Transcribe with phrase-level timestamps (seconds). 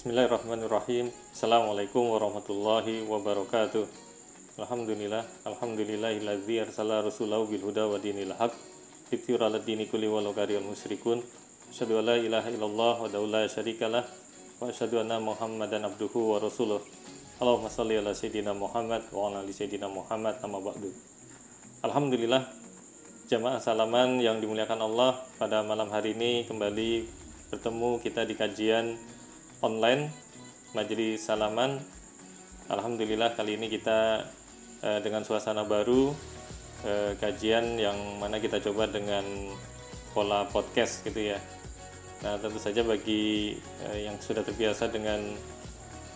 [0.00, 1.12] Bismillahirrahmanirrahim.
[1.28, 3.84] Assalamualaikum warahmatullahi wabarakatuh.
[4.56, 8.48] Alhamdulillah, alhamdulillahilladzi arsala rasulahu bil huda wa dinil haq
[9.12, 11.20] fityura dini kulli walau kariyal musyrikun.
[11.68, 14.08] Asyhadu an la ilaha illallah wa la syarikalah
[14.56, 16.80] wa asyhadu anna Muhammadan abduhu wa rasuluh.
[17.36, 20.96] Allahumma shalli ala sayyidina Muhammad wa ala ali sayyidina Muhammad amma ba'du.
[21.84, 22.48] Alhamdulillah
[23.28, 27.04] jamaah salaman yang dimuliakan Allah pada malam hari ini kembali
[27.52, 28.96] bertemu kita di kajian
[29.60, 30.08] online
[30.72, 31.80] majelis salaman.
[32.70, 34.24] Alhamdulillah kali ini kita
[34.80, 36.14] eh, dengan suasana baru
[36.86, 39.24] eh, kajian yang mana kita coba dengan
[40.14, 41.38] pola podcast gitu ya.
[42.20, 43.56] Nah tentu saja bagi
[43.90, 45.18] eh, yang sudah terbiasa dengan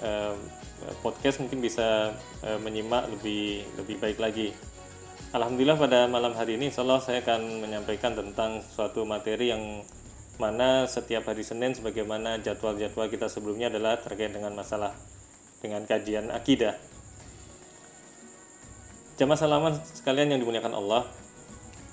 [0.03, 0.35] eh,
[1.03, 4.49] podcast mungkin bisa eh, menyimak lebih lebih baik lagi.
[5.35, 9.83] Alhamdulillah pada malam hari ini insya Allah saya akan menyampaikan tentang suatu materi yang
[10.37, 14.91] mana setiap hari Senin sebagaimana jadwal-jadwal kita sebelumnya adalah terkait dengan masalah
[15.63, 16.75] dengan kajian akidah.
[19.15, 21.07] Jamaah salaman sekalian yang dimuliakan Allah,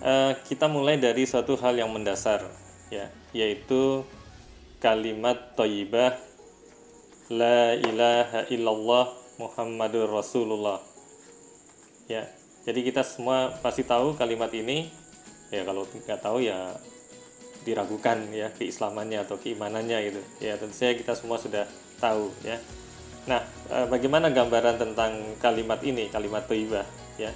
[0.02, 2.42] eh, kita mulai dari suatu hal yang mendasar,
[2.89, 4.02] ya, yaitu
[4.81, 6.17] kalimat thayyibah
[7.30, 9.05] la ilaha illallah
[9.38, 10.81] Muhammadur Rasulullah.
[12.09, 12.26] Ya,
[12.66, 14.89] jadi kita semua pasti tahu kalimat ini.
[15.53, 16.73] Ya kalau nggak tahu ya
[17.62, 20.22] diragukan ya keislamannya atau keimanannya gitu.
[20.42, 21.66] Ya tentu saja kita semua sudah
[22.02, 22.58] tahu ya.
[23.30, 26.86] Nah, e, bagaimana gambaran tentang kalimat ini, kalimat thayyibah
[27.22, 27.30] ya.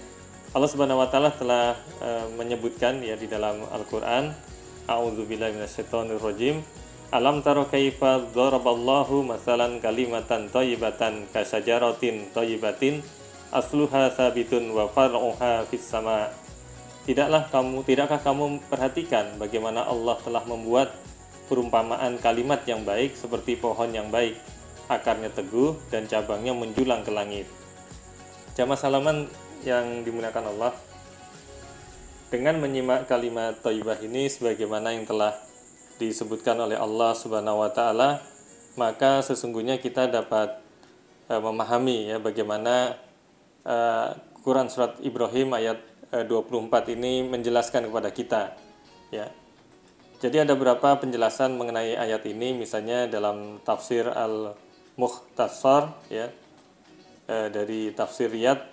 [0.56, 4.34] Allah Subhanahu wa taala telah e, menyebutkan ya di dalam Al-Qur'an,
[4.90, 6.66] A'udzubillahi minasyaitonirrajim.
[7.14, 13.06] Alam taro kaifa daraballahu masalan kalimatan thayyibatan kasajaratin thayyibatin
[13.54, 16.34] asluha sabitun wa far'uha fis sama.
[17.06, 20.90] Tidaklah kamu tidakkah kamu perhatikan bagaimana Allah telah membuat
[21.46, 24.34] perumpamaan kalimat yang baik seperti pohon yang baik,
[24.90, 27.46] akarnya teguh dan cabangnya menjulang ke langit.
[28.58, 29.30] Jamaah salaman
[29.62, 30.74] yang dimuliakan Allah,
[32.34, 35.38] dengan menyimak kalimat thayyibah ini sebagaimana yang telah
[36.02, 38.20] disebutkan oleh Allah Subhanahu wa taala,
[38.76, 40.58] maka sesungguhnya kita dapat
[41.30, 42.98] uh, memahami ya bagaimana
[43.64, 45.80] uh, Quran surat Ibrahim ayat
[46.14, 48.42] 24 ini menjelaskan kepada kita
[49.10, 49.28] ya.
[50.16, 56.32] Jadi ada beberapa penjelasan mengenai ayat ini misalnya dalam tafsir Al-Mukhtasar ya
[57.28, 58.64] uh, dari tafsir Riyad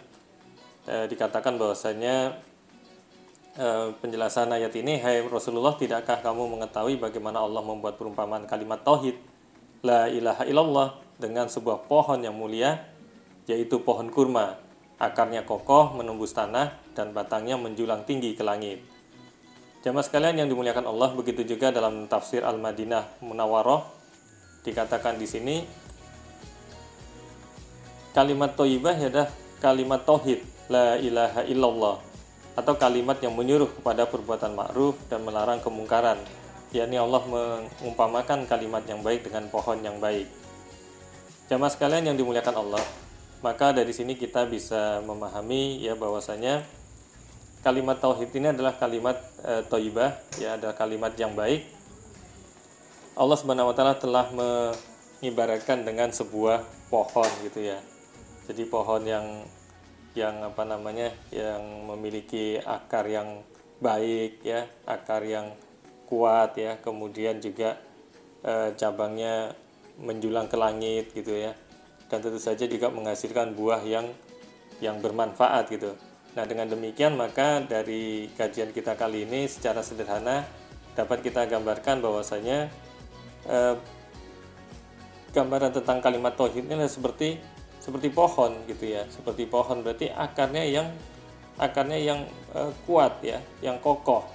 [0.86, 2.38] uh, dikatakan bahwasanya
[3.58, 9.18] uh, penjelasan ayat ini hai Rasulullah tidakkah kamu mengetahui bagaimana Allah membuat perumpamaan kalimat tauhid
[9.82, 10.88] la ilaha illallah
[11.18, 12.86] dengan sebuah pohon yang mulia
[13.50, 14.61] yaitu pohon kurma
[15.02, 18.78] akarnya kokoh menembus tanah dan batangnya menjulang tinggi ke langit.
[19.82, 23.82] Jamaah sekalian yang dimuliakan Allah, begitu juga dalam tafsir Al-Madinah Munawaroh
[24.62, 25.56] dikatakan di sini
[28.14, 29.26] kalimat toibah adalah
[29.58, 30.38] kalimat tauhid
[30.70, 31.98] la ilaha illallah
[32.54, 36.20] atau kalimat yang menyuruh kepada perbuatan ma'ruf dan melarang kemungkaran
[36.70, 40.30] yakni Allah mengumpamakan kalimat yang baik dengan pohon yang baik
[41.50, 42.84] jamaah sekalian yang dimuliakan Allah
[43.42, 46.62] maka dari sini kita bisa memahami ya bahwasanya
[47.66, 51.66] kalimat tauhid ini adalah kalimat e, thayyibah ya adalah kalimat yang baik.
[53.18, 57.82] Allah Subhanahu wa taala telah mengibaratkan dengan sebuah pohon gitu ya.
[58.46, 59.26] Jadi pohon yang
[60.14, 63.42] yang apa namanya yang memiliki akar yang
[63.82, 65.50] baik ya, akar yang
[66.06, 67.74] kuat ya, kemudian juga
[68.46, 69.58] e, cabangnya
[69.98, 71.58] menjulang ke langit gitu ya
[72.12, 74.12] dan tentu saja juga menghasilkan buah yang
[74.84, 75.96] yang bermanfaat gitu.
[76.36, 80.44] Nah, dengan demikian maka dari kajian kita kali ini secara sederhana
[80.92, 82.68] dapat kita gambarkan bahwasanya
[83.48, 83.74] eh,
[85.32, 87.40] gambaran tentang kalimat tauhid ini seperti
[87.80, 90.92] seperti pohon gitu ya, seperti pohon berarti akarnya yang
[91.56, 92.20] akarnya yang
[92.52, 94.28] eh, kuat ya, yang kokoh.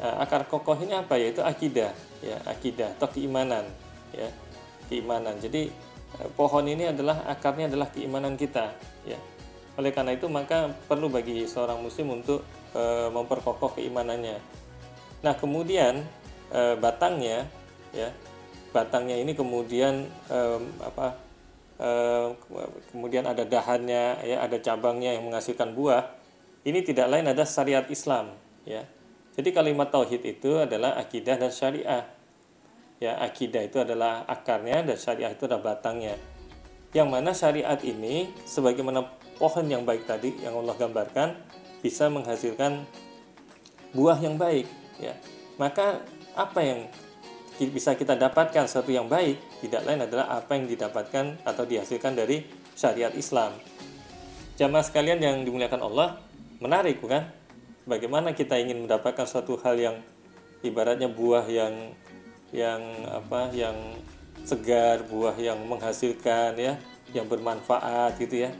[0.00, 1.28] Nah, akar kokoh ini apa ya?
[1.28, 1.92] Itu akidah
[2.24, 3.68] ya, akidah atau keimanan
[4.16, 4.32] ya,
[4.88, 5.36] keimanan.
[5.36, 5.89] Jadi
[6.34, 8.74] pohon ini adalah akarnya adalah keimanan kita
[9.06, 9.18] ya.
[9.78, 14.36] Oleh karena itu maka perlu bagi seorang muslim untuk e, memperkokoh keimanannya.
[15.24, 16.04] Nah kemudian
[16.50, 17.46] e, batangnya
[17.94, 18.10] ya
[18.74, 20.38] batangnya ini kemudian e,
[20.84, 21.16] apa
[21.78, 21.90] e,
[22.92, 26.18] kemudian ada dahannya ya ada cabangnya yang menghasilkan buah.
[26.60, 28.36] Ini tidak lain ada syariat Islam
[28.68, 28.84] ya.
[29.32, 32.19] Jadi kalimat tauhid itu adalah akidah dan syariah
[33.00, 36.20] ya akidah itu adalah akarnya dan syariah itu adalah batangnya
[36.92, 39.08] yang mana syariat ini sebagaimana
[39.40, 41.32] pohon yang baik tadi yang Allah gambarkan
[41.80, 42.84] bisa menghasilkan
[43.96, 44.68] buah yang baik
[45.00, 45.16] ya
[45.56, 46.04] maka
[46.36, 46.80] apa yang
[47.68, 52.40] bisa kita dapatkan sesuatu yang baik tidak lain adalah apa yang didapatkan atau dihasilkan dari
[52.72, 53.52] syariat Islam.
[54.56, 56.16] Jamaah sekalian yang dimuliakan Allah,
[56.64, 57.28] menarik bukan?
[57.84, 59.96] Bagaimana kita ingin mendapatkan suatu hal yang
[60.64, 61.92] ibaratnya buah yang
[62.50, 63.76] yang apa yang
[64.42, 66.74] segar, buah yang menghasilkan ya,
[67.14, 68.50] yang bermanfaat gitu ya.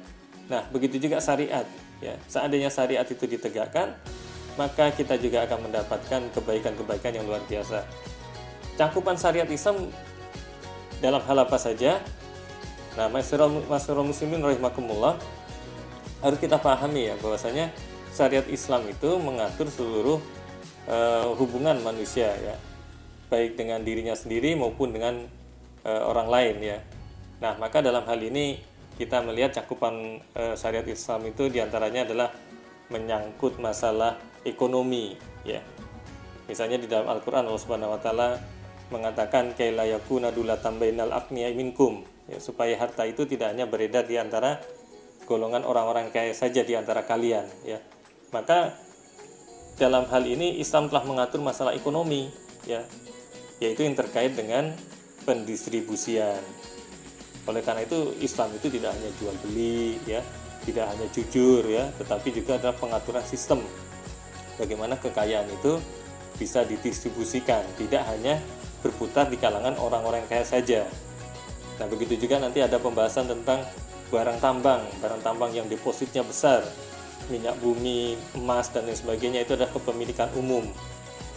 [0.51, 1.67] Nah, begitu juga syariat
[1.99, 2.15] ya.
[2.27, 3.95] Seandainya syariat itu ditegakkan,
[4.59, 7.81] maka kita juga akan mendapatkan kebaikan-kebaikan yang luar biasa
[8.81, 9.93] cakupan syariat Islam
[11.05, 12.01] dalam hal apa saja
[12.97, 15.21] nah masyarakat muslimin rahimakumullah
[16.25, 17.69] harus kita pahami ya bahwasanya
[18.11, 20.19] syariat Islam itu mengatur seluruh
[20.89, 22.57] uh, hubungan manusia ya
[23.31, 25.25] baik dengan dirinya sendiri maupun dengan
[25.87, 26.79] uh, orang lain ya.
[27.41, 28.59] Nah maka dalam hal ini
[28.99, 32.29] kita melihat cakupan uh, syariat Islam itu di antaranya adalah
[32.91, 35.15] menyangkut masalah ekonomi
[35.47, 35.62] ya.
[36.50, 38.29] Misalnya di dalam Al-Quran Allah Subhanahu Wa Taala
[38.91, 44.19] mengatakan kaila yakuna dulatan bainal agniya minkum ya, supaya harta itu tidak hanya beredar di
[44.19, 44.59] antara
[45.31, 47.79] golongan orang-orang kaya saja di antara kalian ya.
[48.35, 48.75] Maka
[49.79, 52.29] dalam hal ini Islam telah mengatur masalah ekonomi
[52.69, 52.85] ya
[53.61, 54.73] yaitu yang terkait dengan
[55.29, 56.41] pendistribusian
[57.49, 60.21] oleh karena itu Islam itu tidak hanya jual beli ya
[60.65, 63.61] tidak hanya jujur ya tetapi juga ada pengaturan sistem
[64.61, 65.81] bagaimana kekayaan itu
[66.37, 68.41] bisa didistribusikan tidak hanya
[68.81, 70.89] berputar di kalangan orang-orang kaya saja.
[71.77, 73.65] Nah, begitu juga nanti ada pembahasan tentang
[74.12, 76.65] barang tambang, barang tambang yang depositnya besar,
[77.33, 80.65] minyak bumi, emas dan lain sebagainya itu adalah kepemilikan umum.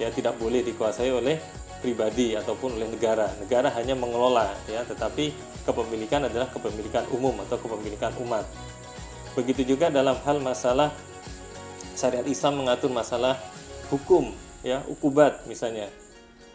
[0.02, 1.38] Ya, tidak boleh dikuasai oleh
[1.84, 3.28] pribadi ataupun oleh negara.
[3.44, 5.36] Negara hanya mengelola ya, tetapi
[5.68, 8.48] kepemilikan adalah kepemilikan umum atau kepemilikan umat.
[9.36, 10.96] Begitu juga dalam hal masalah
[12.00, 13.36] syariat Islam mengatur masalah
[13.92, 14.32] hukum
[14.64, 15.92] ya, ukubat misalnya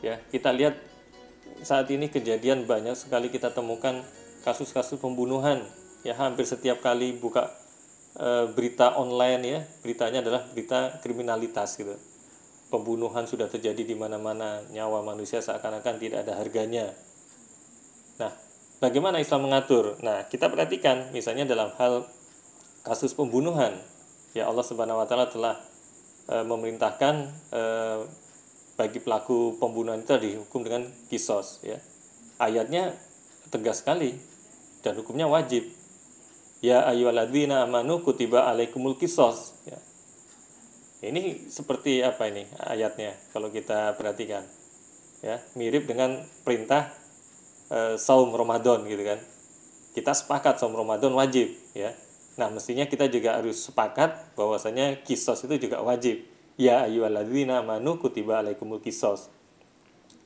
[0.03, 0.79] ya kita lihat
[1.63, 4.03] saat ini kejadian banyak sekali kita temukan
[4.47, 5.67] kasus-kasus pembunuhan
[6.07, 7.51] ya hampir setiap kali buka
[8.15, 11.99] e, berita online ya beritanya adalah berita kriminalitas gitu
[12.69, 16.93] pembunuhan sudah terjadi di mana-mana nyawa manusia seakan-akan tidak ada harganya.
[18.21, 18.33] Nah
[18.81, 19.97] bagaimana Islam mengatur?
[20.05, 22.05] Nah kita perhatikan misalnya dalam hal
[22.85, 23.73] kasus pembunuhan
[24.37, 25.57] ya Allah Subhanahu wa taala telah
[26.29, 27.15] e, memerintahkan
[27.53, 27.63] e,
[28.77, 31.81] bagi pelaku pembunuhan itu dihukum dengan kisos ya.
[32.39, 32.95] Ayatnya
[33.49, 34.15] tegas sekali
[34.85, 35.67] dan hukumnya wajib.
[36.61, 39.79] Ya ayyuhalladzina amanu kutiba alaikumul kisos ya
[41.03, 44.43] ini seperti apa ini ayatnya kalau kita perhatikan
[45.23, 46.91] ya mirip dengan perintah
[47.71, 49.19] e, saum Ramadan gitu kan
[49.95, 51.95] kita sepakat saum Ramadan wajib ya
[52.39, 56.23] nah mestinya kita juga harus sepakat bahwasanya kisos itu juga wajib
[56.59, 59.31] Ya ayyuhalladzina amanu kutiba alaikumul kisos.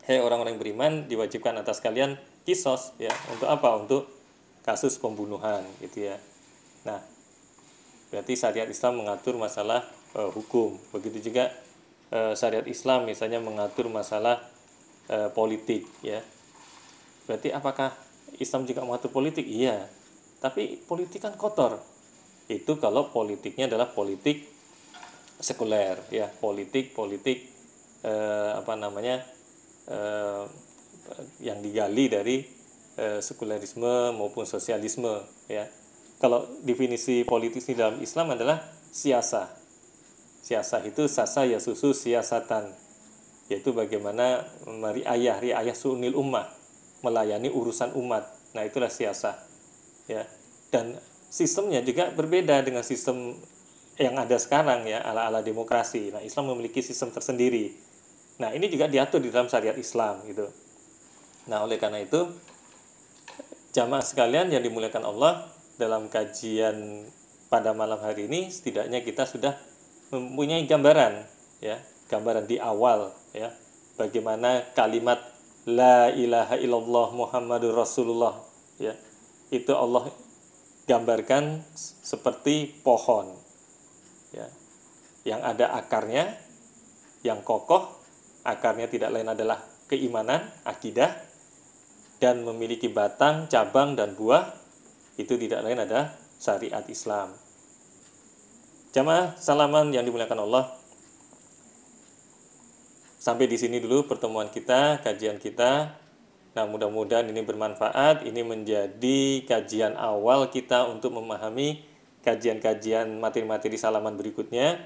[0.09, 2.17] Hei orang-orang beriman diwajibkan atas kalian
[2.49, 3.13] kisos ya.
[3.29, 3.69] Untuk apa?
[3.77, 4.09] Untuk
[4.65, 6.17] kasus pembunuhan gitu ya.
[6.89, 7.05] Nah,
[8.09, 9.85] berarti syariat Islam mengatur masalah
[10.17, 10.79] uh, hukum.
[10.94, 11.53] Begitu juga
[12.12, 14.41] uh, syariat Islam misalnya mengatur masalah
[15.12, 16.20] uh, politik ya.
[17.29, 17.94] Berarti apakah
[18.41, 19.47] Islam juga mengatur politik?
[19.47, 19.87] Iya.
[20.43, 21.79] Tapi politik kan kotor.
[22.50, 24.53] Itu kalau politiknya adalah politik
[25.43, 27.50] sekuler ya politik politik
[28.06, 29.26] eh, apa namanya
[29.91, 30.44] eh,
[31.43, 32.38] yang digali dari
[32.93, 35.65] sekulerisme maupun sosialisme ya
[36.20, 38.60] kalau definisi politik di dalam Islam adalah
[38.93, 39.48] siasa
[40.43, 42.75] siasa itu sasa ya susu siasatan
[43.46, 46.51] yaitu bagaimana mari ayah ri ayah sunil ummah
[47.06, 49.39] melayani urusan umat nah itulah siasa
[50.11, 50.27] ya
[50.75, 50.99] dan
[51.32, 53.39] sistemnya juga berbeda dengan sistem
[54.01, 56.13] yang ada sekarang ya ala-ala demokrasi.
[56.13, 57.77] Nah, Islam memiliki sistem tersendiri.
[58.41, 60.49] Nah, ini juga diatur di dalam syariat Islam gitu.
[61.49, 62.25] Nah, oleh karena itu
[63.77, 67.08] jamaah sekalian yang dimuliakan Allah dalam kajian
[67.53, 69.56] pada malam hari ini setidaknya kita sudah
[70.13, 71.25] mempunyai gambaran
[71.65, 71.81] ya,
[72.13, 73.49] gambaran di awal ya
[73.97, 75.19] bagaimana kalimat
[75.65, 78.37] la ilaha illallah Muhammadur Rasulullah
[78.77, 78.93] ya.
[79.53, 80.09] Itu Allah
[80.89, 81.61] gambarkan
[82.05, 83.33] seperti pohon
[84.33, 84.49] ya,
[85.29, 86.35] yang ada akarnya,
[87.23, 87.89] yang kokoh,
[88.43, 89.61] akarnya tidak lain adalah
[89.93, 91.13] keimanan, akidah,
[92.17, 94.57] dan memiliki batang, cabang, dan buah,
[95.21, 97.37] itu tidak lain adalah syariat Islam.
[98.93, 100.69] Jamaah salaman yang dimuliakan Allah.
[103.17, 105.96] Sampai di sini dulu pertemuan kita, kajian kita.
[106.53, 108.29] Nah, mudah-mudahan ini bermanfaat.
[108.29, 111.81] Ini menjadi kajian awal kita untuk memahami
[112.20, 114.77] kajian-kajian materi-materi salaman berikutnya,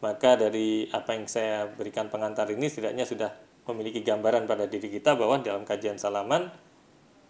[0.00, 3.30] maka dari apa yang saya berikan pengantar ini setidaknya sudah
[3.68, 6.48] memiliki gambaran pada diri kita bahwa dalam kajian salaman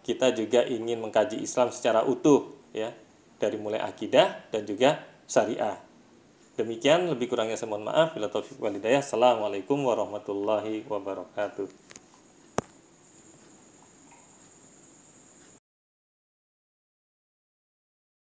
[0.06, 2.94] kita juga ingin mengkaji Islam secara utuh ya
[3.42, 5.89] dari mulai akidah dan juga syariah.
[6.60, 8.12] Demikian lebih kurangnya saya mohon maaf.
[8.12, 9.00] Bila taufik walidayah.
[9.00, 11.64] Assalamualaikum warahmatullahi wabarakatuh.